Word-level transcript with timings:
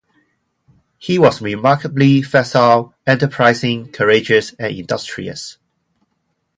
He 0.97 1.19
was 1.19 1.43
remarkably 1.43 2.23
facile, 2.23 2.95
enterprising, 3.05 3.91
courageous, 3.91 4.51
and 4.57 4.75
industrious. 4.75 5.59